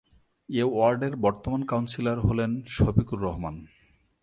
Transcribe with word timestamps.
এ 0.49 0.63
ওয়ার্ডের 0.63 1.13
বর্তমান 1.15 1.61
কাউন্সিলর 1.65 2.17
হলেন 2.19 2.51
শফিকুর 2.67 3.19
রহমান। 3.21 3.55